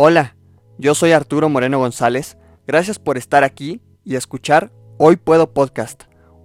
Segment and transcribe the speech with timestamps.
[0.00, 0.36] Hola,
[0.78, 2.36] yo soy Arturo Moreno González.
[2.68, 6.04] Gracias por estar aquí y escuchar Hoy Puedo Podcast,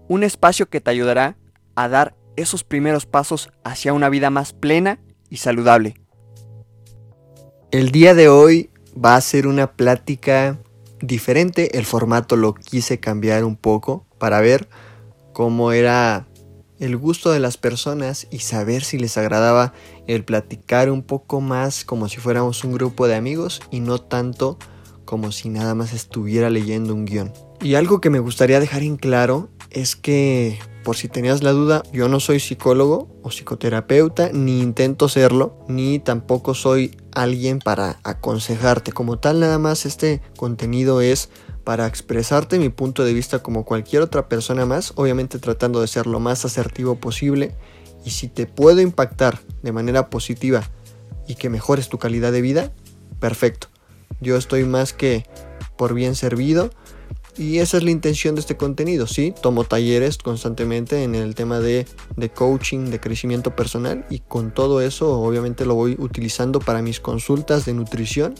[0.10, 1.38] un espacio que te ayudará
[1.76, 5.94] a dar esos primeros pasos hacia una vida más plena y saludable.
[7.70, 10.58] El día de hoy va a ser una plática
[11.00, 14.68] diferente, el formato lo quise cambiar un poco para ver
[15.32, 16.26] cómo era
[16.84, 19.74] el gusto de las personas y saber si les agradaba
[20.08, 24.58] el platicar un poco más como si fuéramos un grupo de amigos y no tanto
[25.06, 27.32] como si nada más estuviera leyendo un guion.
[27.62, 31.84] Y algo que me gustaría dejar en claro es que, por si tenías la duda,
[31.92, 38.92] yo no soy psicólogo o psicoterapeuta, ni intento serlo, ni tampoco soy alguien para aconsejarte.
[38.92, 41.30] Como tal, nada más este contenido es
[41.64, 46.08] para expresarte mi punto de vista como cualquier otra persona más, obviamente tratando de ser
[46.08, 47.56] lo más asertivo posible
[48.06, 50.64] y si te puedo impactar de manera positiva
[51.28, 52.72] y que mejores tu calidad de vida,
[53.20, 53.68] perfecto.
[54.20, 55.26] Yo estoy más que
[55.78, 56.70] por bien servido
[57.38, 59.34] y esa es la intención de este contenido, ¿sí?
[59.42, 64.82] Tomo talleres constantemente en el tema de, de coaching, de crecimiento personal y con todo
[64.82, 68.36] eso obviamente lo voy utilizando para mis consultas de nutrición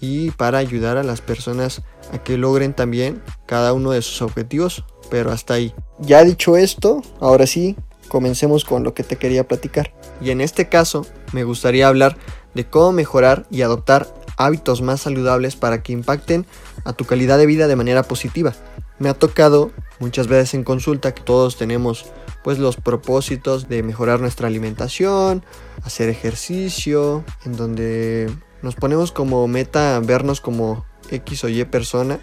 [0.00, 4.84] y para ayudar a las personas a que logren también cada uno de sus objetivos,
[5.10, 5.74] pero hasta ahí.
[5.98, 7.76] Ya dicho esto, ahora sí,
[8.08, 9.92] comencemos con lo que te quería platicar.
[10.20, 12.16] Y en este caso, me gustaría hablar
[12.54, 16.46] de cómo mejorar y adoptar hábitos más saludables para que impacten
[16.84, 18.54] a tu calidad de vida de manera positiva.
[18.98, 22.06] Me ha tocado muchas veces en consulta que todos tenemos
[22.42, 25.44] pues los propósitos de mejorar nuestra alimentación,
[25.82, 28.30] hacer ejercicio, en donde
[28.62, 32.18] nos ponemos como meta vernos como X o Y persona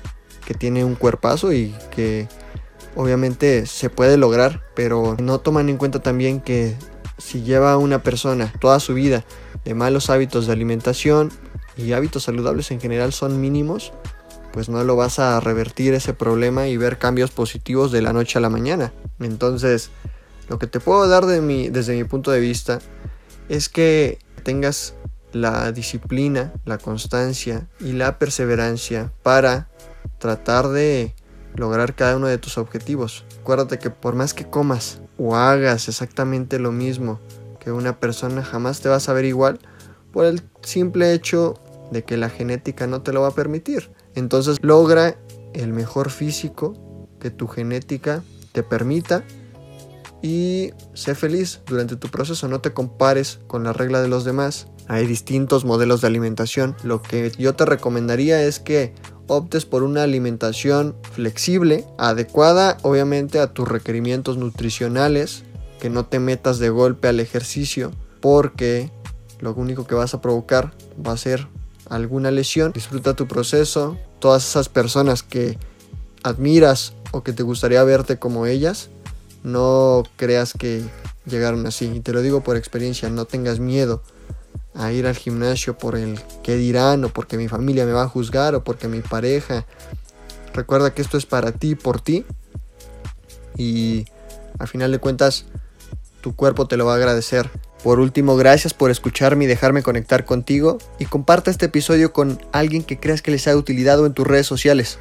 [0.45, 2.27] que tiene un cuerpazo y que
[2.95, 6.75] obviamente se puede lograr, pero no toman en cuenta también que
[7.17, 9.23] si lleva una persona toda su vida
[9.65, 11.31] de malos hábitos de alimentación
[11.77, 13.93] y hábitos saludables en general son mínimos,
[14.52, 18.39] pues no lo vas a revertir ese problema y ver cambios positivos de la noche
[18.39, 18.93] a la mañana.
[19.20, 19.92] Entonces,
[20.49, 22.80] lo que te puedo dar de desde mi punto de vista
[23.49, 24.95] es que tengas
[25.33, 29.70] la disciplina, la constancia y la perseverancia para
[30.20, 31.14] tratar de
[31.55, 33.26] lograr cada uno de tus objetivos.
[33.42, 37.20] Acuérdate que por más que comas o hagas exactamente lo mismo
[37.60, 39.60] que una persona, jamás te vas a ver igual
[40.14, 41.55] por el simple hecho
[41.92, 43.92] de que la genética no te lo va a permitir.
[44.15, 45.17] Entonces logra
[45.53, 46.73] el mejor físico
[47.20, 49.23] que tu genética te permita
[50.21, 54.67] y sé feliz durante tu proceso, no te compares con la regla de los demás.
[54.87, 56.75] Hay distintos modelos de alimentación.
[56.83, 58.93] Lo que yo te recomendaría es que
[59.27, 65.43] optes por una alimentación flexible, adecuada obviamente a tus requerimientos nutricionales,
[65.80, 68.89] que no te metas de golpe al ejercicio, porque
[69.39, 70.73] lo único que vas a provocar
[71.05, 71.48] va a ser
[71.89, 72.71] alguna lesión.
[72.71, 73.98] Disfruta tu proceso.
[74.20, 75.58] Todas esas personas que
[76.23, 78.89] admiras o que te gustaría verte como ellas,
[79.43, 80.83] no creas que
[81.25, 81.86] llegaron así.
[81.86, 84.03] Y te lo digo por experiencia, no tengas miedo
[84.73, 88.09] a ir al gimnasio por el que dirán o porque mi familia me va a
[88.09, 89.65] juzgar o porque mi pareja.
[90.54, 92.25] Recuerda que esto es para ti, por ti.
[93.58, 94.05] Y
[94.59, 95.45] al final de cuentas,
[96.21, 97.49] tu cuerpo te lo va a agradecer.
[97.83, 100.77] Por último, gracias por escucharme y dejarme conectar contigo.
[100.99, 104.27] Y comparte este episodio con alguien que creas que les sea de utilidad en tus
[104.27, 104.99] redes sociales.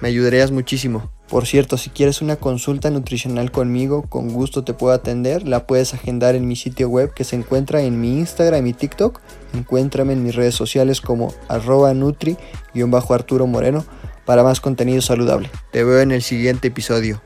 [0.00, 1.10] Me ayudarías muchísimo.
[1.28, 5.48] Por cierto, si quieres una consulta nutricional conmigo, con gusto te puedo atender.
[5.48, 9.20] La puedes agendar en mi sitio web que se encuentra en mi Instagram y TikTok.
[9.54, 13.84] Encuéntrame en mis redes sociales como arroba nutri-arturo moreno
[14.24, 15.50] para más contenido saludable.
[15.72, 17.22] Te veo en el siguiente episodio.